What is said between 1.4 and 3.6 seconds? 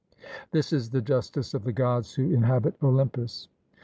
of the Gods who inhabit Olympus.'